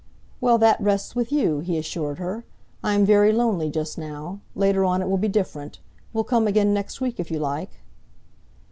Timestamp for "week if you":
7.01-7.37